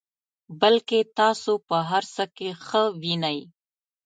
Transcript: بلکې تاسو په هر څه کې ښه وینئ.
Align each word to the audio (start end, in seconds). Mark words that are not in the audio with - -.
بلکې 0.61 0.99
تاسو 1.19 1.53
په 1.67 1.77
هر 1.89 2.03
څه 2.15 2.23
کې 2.35 2.49
ښه 2.65 2.83
وینئ. 3.01 3.39